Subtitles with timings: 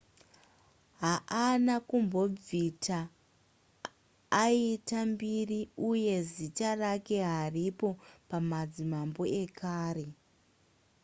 [1.01, 2.99] haana kumbobvita
[4.43, 7.89] aita mbiri uye zita rake haripo
[8.29, 10.05] pamadzimambo ekare